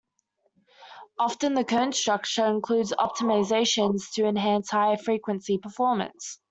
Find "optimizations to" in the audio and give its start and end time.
2.91-4.25